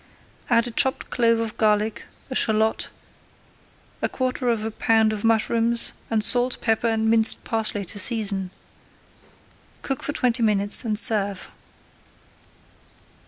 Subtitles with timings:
[0.49, 2.89] Add a chopped clove of garlic, a shallot,
[4.01, 8.49] a quarter of a pound of mushrooms, and salt, pepper, and minced parsley to season.
[9.83, 11.49] Cook for twenty minutes and serve.